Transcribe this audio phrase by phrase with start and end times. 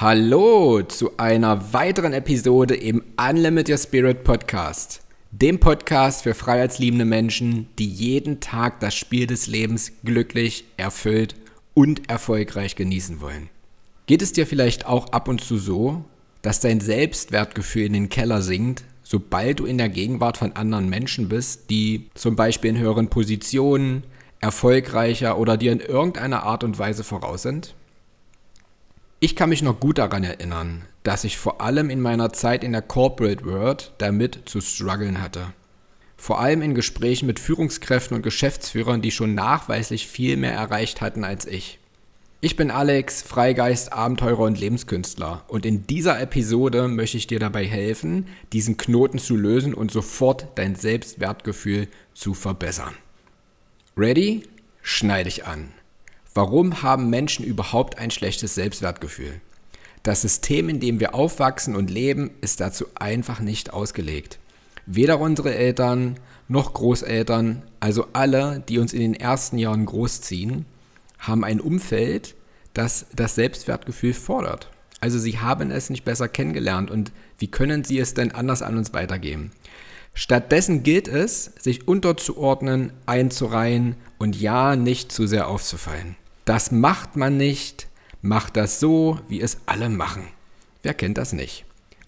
[0.00, 5.00] Hallo zu einer weiteren Episode im Unlimited Your Spirit Podcast.
[5.32, 11.34] Dem Podcast für freiheitsliebende Menschen, die jeden Tag das Spiel des Lebens glücklich, erfüllt
[11.74, 13.50] und erfolgreich genießen wollen.
[14.06, 16.04] Geht es dir vielleicht auch ab und zu so,
[16.42, 21.28] dass dein Selbstwertgefühl in den Keller sinkt, sobald du in der Gegenwart von anderen Menschen
[21.28, 24.04] bist, die zum Beispiel in höheren Positionen,
[24.38, 27.74] erfolgreicher oder dir in irgendeiner Art und Weise voraus sind?
[29.20, 32.70] Ich kann mich noch gut daran erinnern, dass ich vor allem in meiner Zeit in
[32.70, 35.52] der Corporate World damit zu strugglen hatte.
[36.16, 41.24] Vor allem in Gesprächen mit Führungskräften und Geschäftsführern, die schon nachweislich viel mehr erreicht hatten
[41.24, 41.80] als ich.
[42.40, 47.66] Ich bin Alex, Freigeist, Abenteurer und Lebenskünstler und in dieser Episode möchte ich dir dabei
[47.66, 52.94] helfen, diesen Knoten zu lösen und sofort dein Selbstwertgefühl zu verbessern.
[53.96, 54.44] Ready?
[54.80, 55.72] Schneide dich an.
[56.38, 59.40] Warum haben Menschen überhaupt ein schlechtes Selbstwertgefühl?
[60.04, 64.38] Das System, in dem wir aufwachsen und leben, ist dazu einfach nicht ausgelegt.
[64.86, 70.64] Weder unsere Eltern noch Großeltern, also alle, die uns in den ersten Jahren großziehen,
[71.18, 72.36] haben ein Umfeld,
[72.72, 74.70] das das Selbstwertgefühl fordert.
[75.00, 78.78] Also sie haben es nicht besser kennengelernt und wie können sie es denn anders an
[78.78, 79.50] uns weitergeben?
[80.14, 86.14] Stattdessen gilt es, sich unterzuordnen, einzureihen und ja nicht zu sehr aufzufallen.
[86.48, 87.88] Das macht man nicht,
[88.22, 90.26] macht das so, wie es alle machen.
[90.82, 91.66] Wer kennt das nicht?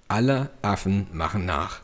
[0.09, 1.83] Alle Affen machen nach.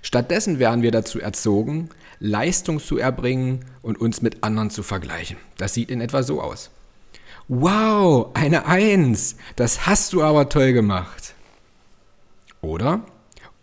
[0.00, 5.36] Stattdessen werden wir dazu erzogen, Leistung zu erbringen und uns mit anderen zu vergleichen.
[5.58, 6.70] Das sieht in etwa so aus.
[7.46, 11.34] Wow, eine Eins, das hast du aber toll gemacht.
[12.62, 13.04] Oder,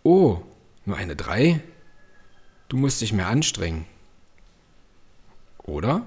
[0.04, 0.40] oh,
[0.84, 1.64] nur eine Drei,
[2.68, 3.86] du musst dich mehr anstrengen.
[5.64, 6.06] Oder,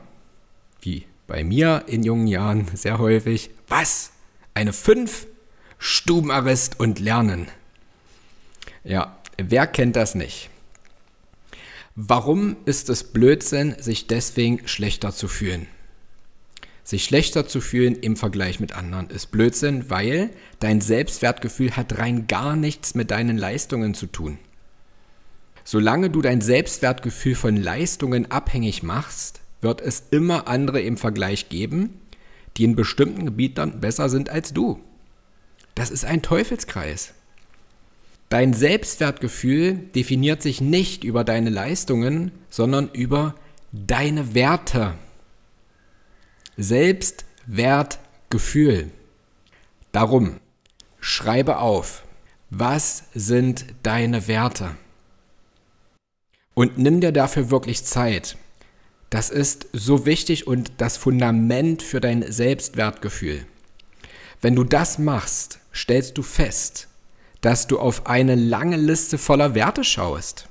[0.80, 4.12] wie bei mir in jungen Jahren sehr häufig, was?
[4.54, 5.28] Eine 5?
[5.78, 7.48] Stubenarrest und Lernen.
[8.84, 10.50] Ja, wer kennt das nicht?
[11.96, 15.68] Warum ist es Blödsinn, sich deswegen schlechter zu fühlen?
[16.84, 22.26] Sich schlechter zu fühlen im Vergleich mit anderen ist Blödsinn, weil dein Selbstwertgefühl hat rein
[22.26, 24.40] gar nichts mit deinen Leistungen zu tun.
[25.64, 32.00] Solange du dein Selbstwertgefühl von Leistungen abhängig machst, wird es immer andere im Vergleich geben,
[32.58, 34.80] die in bestimmten Gebieten besser sind als du.
[35.76, 37.14] Das ist ein Teufelskreis.
[38.30, 43.36] Dein Selbstwertgefühl definiert sich nicht über deine Leistungen, sondern über
[43.72, 44.94] deine Werte.
[46.58, 48.92] Selbstwertgefühl.
[49.92, 50.40] Darum,
[51.00, 52.04] schreibe auf,
[52.52, 54.76] was sind deine Werte?
[56.54, 58.38] Und nimm dir dafür wirklich Zeit.
[59.10, 63.46] Das ist so wichtig und das Fundament für dein Selbstwertgefühl.
[64.42, 66.88] Wenn du das machst, stellst du fest,
[67.42, 70.48] dass du auf eine lange Liste voller Werte schaust.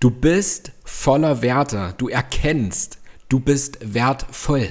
[0.00, 2.98] Du bist voller Werte, du erkennst,
[3.28, 4.70] du bist wertvoll.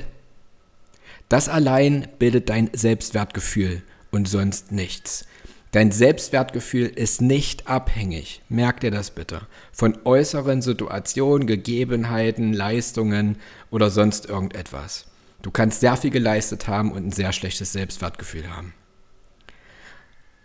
[1.30, 5.26] Das allein bildet dein Selbstwertgefühl und sonst nichts.
[5.74, 13.38] Dein Selbstwertgefühl ist nicht abhängig, merk dir das bitte, von äußeren Situationen, Gegebenheiten, Leistungen
[13.72, 15.08] oder sonst irgendetwas.
[15.42, 18.76] Du kannst sehr viel geleistet haben und ein sehr schlechtes Selbstwertgefühl haben.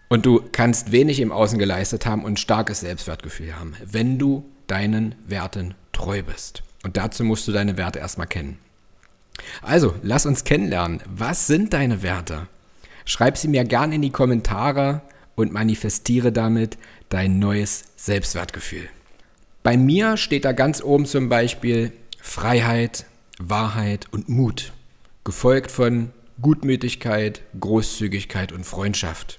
[0.09, 4.51] Und du kannst wenig im Außen geleistet haben und ein starkes Selbstwertgefühl haben, wenn du
[4.67, 6.63] deinen Werten treu bist.
[6.85, 8.59] Und dazu musst du deine Werte erstmal kennen.
[9.61, 11.03] Also, lass uns kennenlernen.
[11.05, 12.49] Was sind deine Werte?
[13.05, 15.03] Schreib sie mir gern in die Kommentare
[15.39, 16.79] und manifestiere damit
[17.11, 18.89] dein neues Selbstwertgefühl.
[19.63, 23.07] Bei mir steht da ganz oben zum Beispiel Freiheit,
[23.39, 24.73] Wahrheit und Mut,
[25.23, 26.11] gefolgt von
[26.43, 29.39] Gutmütigkeit, Großzügigkeit und Freundschaft.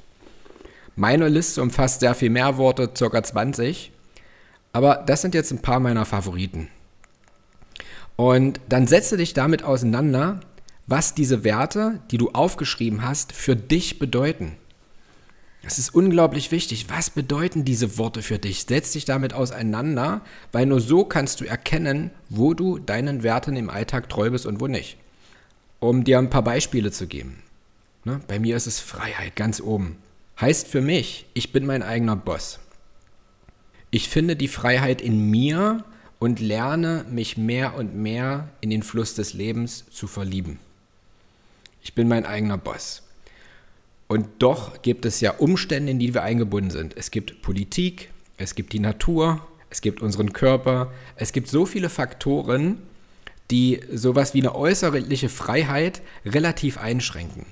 [0.95, 3.21] Meine Liste umfasst sehr viel mehr Worte, ca.
[3.23, 3.91] 20,
[4.71, 6.69] aber das sind jetzt ein paar meiner Favoriten.
[8.15, 10.39] Und dann setze dich damit auseinander,
[10.87, 14.55] was diese Werte, die du aufgeschrieben hast, für dich bedeuten.
[15.61, 16.89] Es ist unglaublich wichtig.
[16.89, 18.63] Was bedeuten diese Worte für dich?
[18.63, 20.21] Setz dich damit auseinander,
[20.51, 24.61] weil nur so kannst du erkennen, wo du deinen Werten im Alltag treu bist und
[24.61, 24.97] wo nicht.
[25.79, 27.41] Um dir ein paar Beispiele zu geben.
[28.05, 28.21] Ne?
[28.27, 29.97] Bei mir ist es Freiheit ganz oben.
[30.39, 32.59] Heißt für mich, ich bin mein eigener Boss.
[33.91, 35.83] Ich finde die Freiheit in mir
[36.19, 40.59] und lerne mich mehr und mehr in den Fluss des Lebens zu verlieben.
[41.81, 43.03] Ich bin mein eigener Boss.
[44.11, 46.97] Und doch gibt es ja Umstände, in die wir eingebunden sind.
[46.97, 51.89] Es gibt Politik, es gibt die Natur, es gibt unseren Körper, es gibt so viele
[51.89, 52.79] Faktoren,
[53.51, 57.45] die sowas wie eine äußerliche Freiheit relativ einschränken.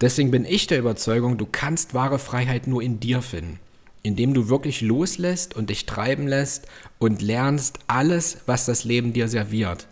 [0.00, 3.58] Deswegen bin ich der Überzeugung, du kannst wahre Freiheit nur in dir finden,
[4.04, 6.68] indem du wirklich loslässt und dich treiben lässt
[7.00, 9.88] und lernst alles, was das Leben dir serviert.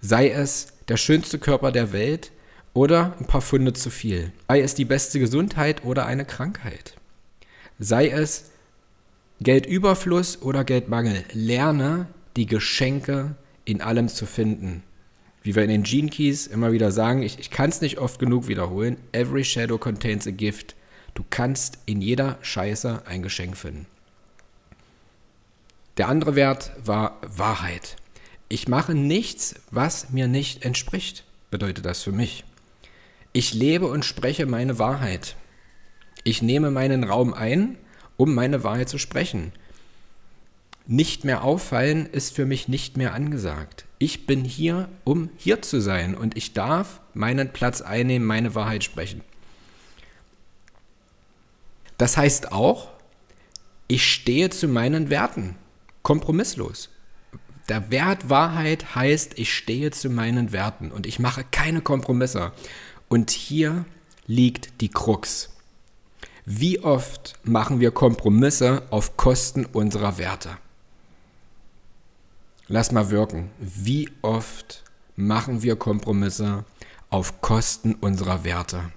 [0.00, 2.30] Sei es der schönste Körper der Welt
[2.78, 4.30] oder ein paar Funde zu viel.
[4.46, 6.94] Sei es die beste Gesundheit oder eine Krankheit.
[7.80, 8.52] Sei es
[9.40, 11.24] Geldüberfluss oder Geldmangel.
[11.32, 13.34] Lerne die Geschenke
[13.64, 14.84] in allem zu finden.
[15.42, 18.20] Wie wir in den Gene Keys immer wieder sagen, ich, ich kann es nicht oft
[18.20, 20.76] genug wiederholen, every shadow contains a gift.
[21.14, 23.86] Du kannst in jeder Scheiße ein Geschenk finden.
[25.96, 27.96] Der andere Wert war Wahrheit.
[28.48, 32.44] Ich mache nichts, was mir nicht entspricht, bedeutet das für mich.
[33.38, 35.36] Ich lebe und spreche meine Wahrheit.
[36.24, 37.78] Ich nehme meinen Raum ein,
[38.16, 39.52] um meine Wahrheit zu sprechen.
[40.88, 43.84] Nicht mehr auffallen ist für mich nicht mehr angesagt.
[44.00, 48.82] Ich bin hier, um hier zu sein und ich darf meinen Platz einnehmen, meine Wahrheit
[48.82, 49.20] sprechen.
[51.96, 52.88] Das heißt auch,
[53.86, 55.54] ich stehe zu meinen Werten,
[56.02, 56.88] kompromisslos.
[57.68, 62.50] Der Wert Wahrheit heißt, ich stehe zu meinen Werten und ich mache keine Kompromisse.
[63.08, 63.84] Und hier
[64.26, 65.50] liegt die Krux.
[66.44, 70.56] Wie oft machen wir Kompromisse auf Kosten unserer Werte?
[72.68, 73.50] Lass mal wirken.
[73.58, 74.84] Wie oft
[75.16, 76.64] machen wir Kompromisse
[77.10, 78.92] auf Kosten unserer Werte?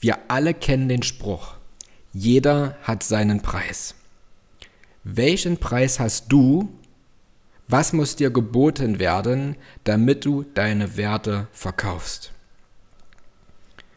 [0.00, 1.54] Wir alle kennen den Spruch.
[2.12, 3.94] Jeder hat seinen Preis.
[5.04, 6.70] Welchen Preis hast du?
[7.68, 12.32] Was muss dir geboten werden, damit du deine Werte verkaufst?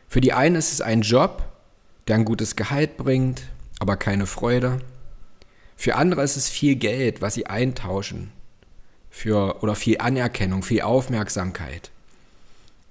[0.10, 1.44] Für die einen ist es ein Job,
[2.08, 3.44] der ein gutes Gehalt bringt,
[3.80, 4.80] aber keine Freude.
[5.78, 8.32] Für andere ist es viel Geld, was sie eintauschen.
[9.12, 11.92] Für, oder viel Anerkennung, viel Aufmerksamkeit.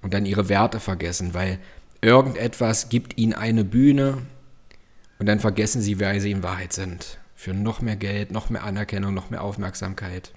[0.01, 1.59] Und dann ihre Werte vergessen, weil
[2.01, 4.19] irgendetwas gibt ihnen eine Bühne
[5.19, 7.19] und dann vergessen sie, wer sie in Wahrheit sind.
[7.35, 10.31] Für noch mehr Geld, noch mehr Anerkennung, noch mehr Aufmerksamkeit.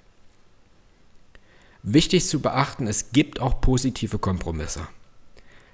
[1.81, 4.87] Wichtig zu beachten, es gibt auch positive Kompromisse.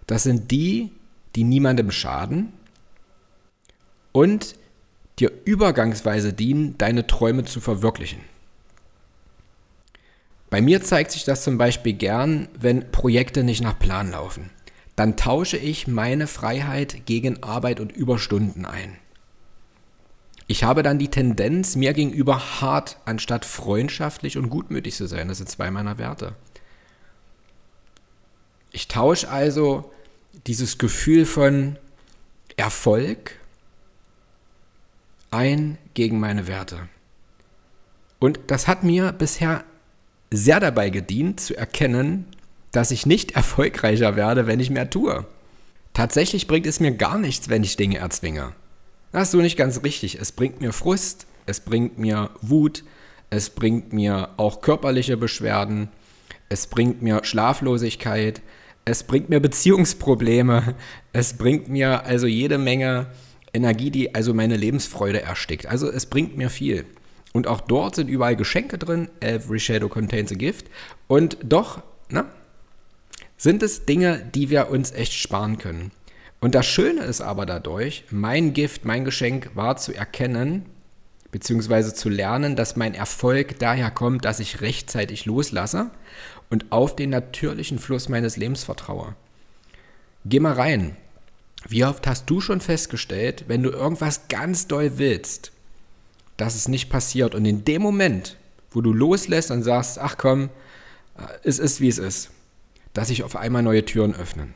[0.05, 0.91] Das sind die,
[1.35, 2.53] die niemandem schaden,
[4.11, 4.55] und
[5.19, 8.19] dir übergangsweise dienen, deine Träume zu verwirklichen.
[10.49, 14.49] Bei mir zeigt sich das zum Beispiel gern, wenn Projekte nicht nach Plan laufen.
[14.95, 18.97] Dann tausche ich meine Freiheit gegen Arbeit und Überstunden ein.
[20.47, 25.27] Ich habe dann die Tendenz, mir gegenüber hart anstatt freundschaftlich und gutmütig zu sein.
[25.27, 26.33] Das sind zwei meiner Werte.
[28.71, 29.91] Ich tausche also
[30.47, 31.77] dieses Gefühl von
[32.57, 33.35] Erfolg
[35.31, 36.89] ein gegen meine Werte.
[38.19, 39.63] Und das hat mir bisher
[40.31, 42.25] sehr dabei gedient, zu erkennen,
[42.71, 45.25] dass ich nicht erfolgreicher werde, wenn ich mehr tue.
[45.93, 48.53] Tatsächlich bringt es mir gar nichts, wenn ich Dinge erzwinge.
[49.11, 50.19] Das ist so nicht ganz richtig.
[50.19, 52.83] Es bringt mir Frust, es bringt mir Wut,
[53.29, 55.89] es bringt mir auch körperliche Beschwerden,
[56.47, 58.41] es bringt mir Schlaflosigkeit,
[58.89, 60.75] es bringt mir Beziehungsprobleme,
[61.13, 63.07] es bringt mir also jede Menge
[63.53, 65.67] Energie, die also meine Lebensfreude erstickt.
[65.67, 66.85] Also es bringt mir viel.
[67.31, 69.09] Und auch dort sind überall Geschenke drin.
[69.19, 70.67] Every shadow contains a gift.
[71.07, 72.25] Und doch, na,
[73.37, 75.91] sind es Dinge, die wir uns echt sparen können.
[76.39, 80.65] Und das Schöne ist aber dadurch, mein Gift, mein Geschenk war zu erkennen,
[81.31, 85.91] beziehungsweise zu lernen, dass mein Erfolg daher kommt, dass ich rechtzeitig loslasse
[86.49, 89.15] und auf den natürlichen Fluss meines Lebens vertraue.
[90.25, 90.97] Geh mal rein.
[91.67, 95.51] Wie oft hast du schon festgestellt, wenn du irgendwas ganz doll willst,
[96.37, 98.37] dass es nicht passiert und in dem Moment,
[98.71, 100.49] wo du loslässt und sagst, ach komm,
[101.43, 102.31] es ist wie es ist,
[102.93, 104.53] dass sich auf einmal neue Türen öffnen.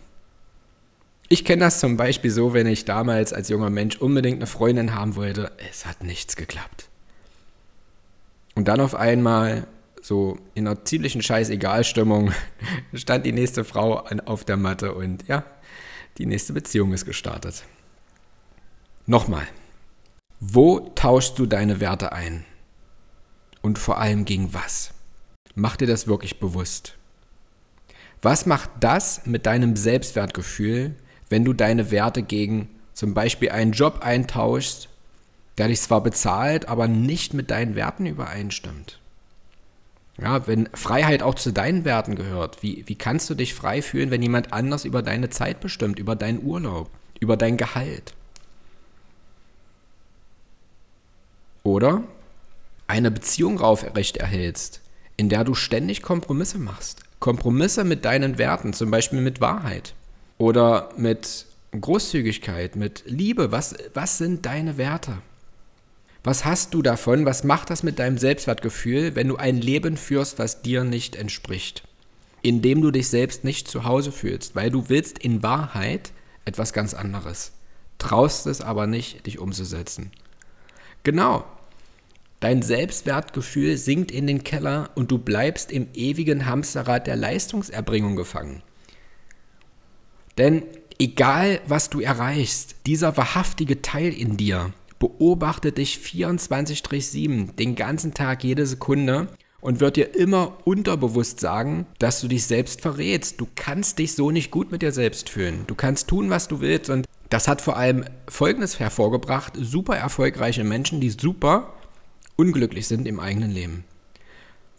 [1.28, 4.96] Ich kenne das zum Beispiel so, wenn ich damals als junger Mensch unbedingt eine Freundin
[4.96, 6.88] haben wollte, es hat nichts geklappt.
[8.56, 9.66] Und dann auf einmal,
[10.04, 12.34] so in einer ziemlichen Scheiß-Egal-Stimmung,
[12.94, 15.46] stand die nächste Frau auf der Matte und ja,
[16.18, 17.64] die nächste Beziehung ist gestartet.
[19.06, 19.48] Nochmal,
[20.42, 22.46] wo tauschst du deine Werte ein?
[23.62, 24.94] Und vor allem gegen was?
[25.56, 26.98] Mach dir das wirklich bewusst.
[28.22, 30.96] Was macht das mit deinem Selbstwertgefühl,
[31.30, 34.90] wenn du deine Werte gegen zum Beispiel einen Job eintauschst,
[35.58, 39.00] der dich zwar bezahlt, aber nicht mit deinen Werten übereinstimmt?
[40.22, 44.12] Ja, wenn Freiheit auch zu deinen Werten gehört, wie, wie kannst du dich frei fühlen,
[44.12, 46.90] wenn jemand anders über deine Zeit bestimmt, über deinen Urlaub,
[47.20, 48.14] über dein Gehalt?
[51.64, 52.04] Oder
[52.88, 54.82] eine Beziehung aufrecht erhältst,
[55.18, 57.02] in der du ständig Kompromisse machst.
[57.20, 59.96] Kompromisse mit deinen Werten, zum Beispiel mit Wahrheit
[60.38, 63.52] oder mit Großzügigkeit, mit Liebe.
[63.52, 65.14] Was, was sind deine Werte?
[66.24, 67.26] Was hast du davon?
[67.26, 71.84] Was macht das mit deinem Selbstwertgefühl, wenn du ein Leben führst, was dir nicht entspricht?
[72.42, 76.14] Indem du dich selbst nicht zu Hause fühlst, weil du willst in Wahrheit
[76.46, 77.52] etwas ganz anderes.
[78.00, 80.12] Traust es aber nicht, dich umzusetzen.
[81.04, 81.46] Genau.
[82.40, 88.62] Dein Selbstwertgefühl sinkt in den Keller und du bleibst im ewigen Hamsterrad der Leistungserbringung gefangen.
[90.38, 90.64] Denn
[91.00, 98.42] egal was du erreichst, dieser wahrhaftige Teil in dir beobachtet dich 24-7, den ganzen Tag,
[98.46, 99.28] jede Sekunde
[99.60, 103.42] und wird dir immer unterbewusst sagen, dass du dich selbst verrätst.
[103.42, 105.66] Du kannst dich so nicht gut mit dir selbst fühlen.
[105.68, 110.64] Du kannst tun, was du willst und das hat vor allem Folgendes hervorgebracht, super erfolgreiche
[110.64, 111.74] Menschen, die super
[112.38, 113.84] unglücklich sind im eigenen Leben.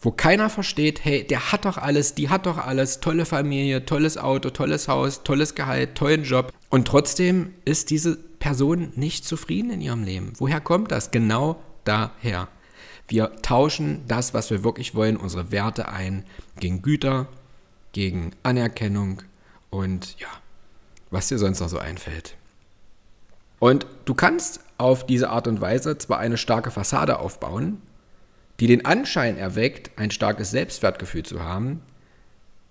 [0.01, 4.17] Wo keiner versteht, hey, der hat doch alles, die hat doch alles, tolle Familie, tolles
[4.17, 6.51] Auto, tolles Haus, tolles Gehalt, tollen Job.
[6.71, 10.33] Und trotzdem ist diese Person nicht zufrieden in ihrem Leben.
[10.37, 11.09] Woher kommt das?
[11.09, 12.47] Genau daher.
[13.07, 16.23] Wir tauschen das, was wir wirklich wollen, unsere Werte ein,
[16.59, 17.25] gegen Güter,
[17.91, 19.23] gegen Anerkennung
[19.71, 20.27] und ja,
[21.09, 22.35] was dir sonst noch so einfällt.
[23.57, 27.81] Und du kannst auf diese Art und Weise zwar eine starke Fassade aufbauen,
[28.59, 31.81] die den Anschein erweckt, ein starkes Selbstwertgefühl zu haben,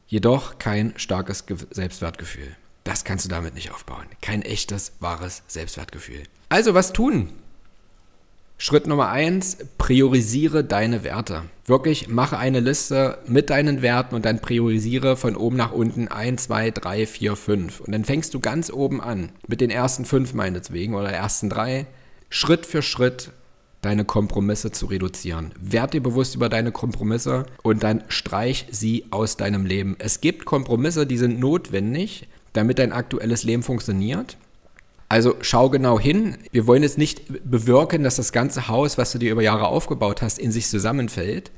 [0.06, 2.54] jedoch kein starkes Selbstwertgefühl.
[2.84, 4.06] Das kannst du damit nicht aufbauen.
[4.20, 6.22] Kein echtes, wahres Selbstwertgefühl.
[6.50, 7.30] Also was tun?
[8.56, 11.42] Schritt Nummer eins, priorisiere deine Werte.
[11.66, 16.44] Wirklich mache eine Liste mit deinen Werten und dann priorisiere von oben nach unten 1,
[16.44, 17.80] 2, 3, 4, 5.
[17.80, 21.86] Und dann fängst du ganz oben an, mit den ersten fünf meinetwegen oder ersten drei,
[22.28, 23.32] Schritt für Schritt
[23.80, 25.52] deine Kompromisse zu reduzieren.
[25.60, 29.96] Werd dir bewusst über deine Kompromisse und dann streich sie aus deinem Leben.
[29.98, 34.38] Es gibt Kompromisse, die sind notwendig, damit dein aktuelles Leben funktioniert.
[35.10, 36.38] Also schau genau hin.
[36.50, 40.22] Wir wollen jetzt nicht bewirken, dass das ganze Haus, was du dir über Jahre aufgebaut
[40.22, 41.50] hast, in sich zusammenfällt.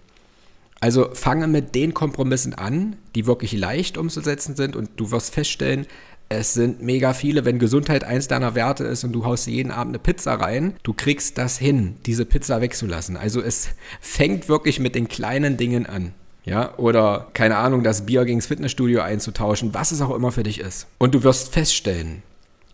[0.81, 5.87] Also fange mit den Kompromissen an, die wirklich leicht umzusetzen sind und du wirst feststellen,
[6.29, 9.93] es sind mega viele, wenn Gesundheit eins deiner Werte ist und du haust jeden Abend
[9.93, 13.17] eine Pizza rein, du kriegst das hin, diese Pizza wegzulassen.
[13.17, 13.69] Also es
[14.01, 16.13] fängt wirklich mit den kleinen Dingen an.
[16.47, 20.61] Ja, oder keine Ahnung, das Bier gegens Fitnessstudio einzutauschen, was es auch immer für dich
[20.61, 20.87] ist.
[20.99, 22.23] Und du wirst feststellen,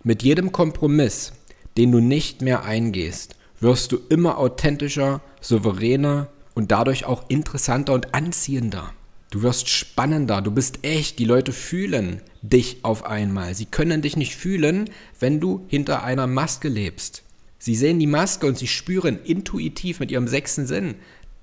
[0.04, 1.32] mit jedem Kompromiss,
[1.78, 8.14] den du nicht mehr eingehst, wirst du immer authentischer, souveräner und dadurch auch interessanter und
[8.14, 8.92] anziehender.
[9.30, 13.54] Du wirst spannender, du bist echt, die Leute fühlen dich auf einmal.
[13.54, 17.22] Sie können dich nicht fühlen, wenn du hinter einer Maske lebst.
[17.58, 20.96] Sie sehen die Maske und sie spüren intuitiv mit ihrem sechsten Sinn,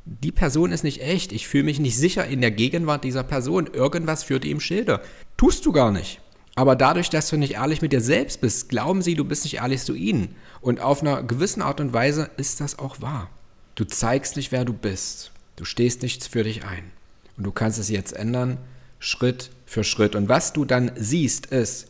[0.06, 3.68] die Person ist nicht echt, ich fühle mich nicht sicher in der Gegenwart dieser Person,
[3.68, 5.01] irgendwas führt ihm Schilder.
[5.38, 6.20] Tust du gar nicht.
[6.56, 9.58] Aber dadurch, dass du nicht ehrlich mit dir selbst bist, glauben sie, du bist nicht
[9.58, 10.36] ehrlich zu ihnen.
[10.62, 13.29] Und auf einer gewissen Art und Weise ist das auch wahr.
[13.75, 15.32] Du zeigst nicht, wer du bist.
[15.56, 16.91] Du stehst nichts für dich ein.
[17.38, 18.58] Und du kannst es jetzt ändern,
[19.00, 20.15] Schritt für Schritt.
[20.15, 21.88] Und was du dann siehst, ist,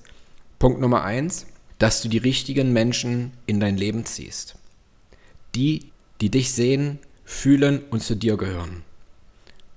[0.60, 1.48] Punkt Nummer eins,
[1.80, 4.56] dass du die richtigen Menschen in dein Leben ziehst.
[5.56, 7.00] Die, die dich sehen,
[7.30, 8.82] fühlen und zu dir gehören.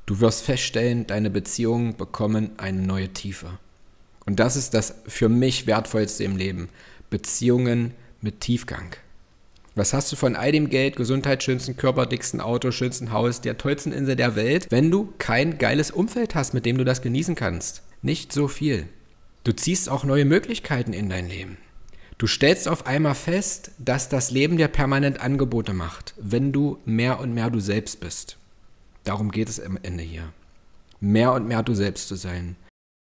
[0.07, 3.59] Du wirst feststellen, deine Beziehungen bekommen eine neue Tiefe.
[4.25, 6.71] Und das ist das für mich wertvollste im Leben.
[7.11, 7.93] Beziehungen
[8.23, 8.97] mit Tiefgang.
[9.75, 13.59] Was hast du von all dem Geld, Gesundheit, schönsten Körper, dicksten Auto, schönsten Haus, der
[13.59, 17.35] tollsten Insel der Welt, wenn du kein geiles Umfeld hast, mit dem du das genießen
[17.35, 17.83] kannst?
[18.01, 18.89] Nicht so viel.
[19.45, 21.59] Du ziehst auch neue Möglichkeiten in dein Leben.
[22.23, 27.19] Du stellst auf einmal fest, dass das Leben dir permanent Angebote macht, wenn du mehr
[27.19, 28.37] und mehr du selbst bist.
[29.03, 30.33] Darum geht es am Ende hier.
[31.01, 32.55] Mehr und mehr du selbst zu sein.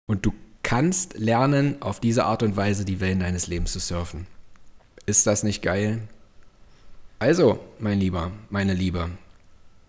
[0.08, 0.32] Und du
[0.64, 4.26] kannst lernen, auf diese Art und Weise die Wellen deines Lebens zu surfen.
[5.06, 6.00] Ist das nicht geil?
[7.20, 9.08] Also, mein Lieber, meine Liebe,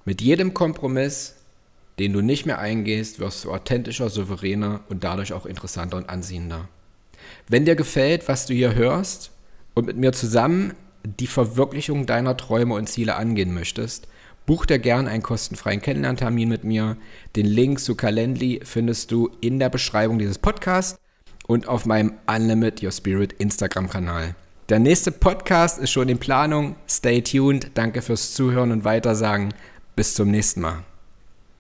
[0.06, 1.38] mit jedem Kompromiss,
[1.98, 6.70] den du nicht mehr eingehst, wirst du authentischer, souveräner und dadurch auch interessanter und anziehender.
[7.48, 9.32] Wenn dir gefällt, was du hier hörst
[9.74, 14.08] und mit mir zusammen die Verwirklichung deiner Träume und Ziele angehen möchtest,
[14.46, 16.98] Buch dir gern einen kostenfreien Kennenlerntermin mit mir.
[17.38, 21.00] Den Link zu Calendly findest du in der Beschreibung dieses Podcasts
[21.48, 24.36] und auf meinem Unlimit Your Spirit Instagram-Kanal.
[24.68, 26.76] Der nächste Podcast ist schon in Planung.
[26.90, 27.72] Stay tuned.
[27.74, 29.54] Danke fürs Zuhören und Weitersagen.
[29.96, 30.84] Bis zum nächsten Mal.